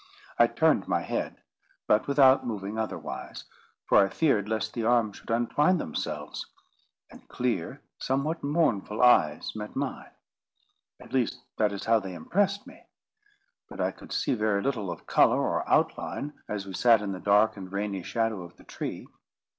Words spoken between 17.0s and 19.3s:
in the dark and rainy shadow of the tree.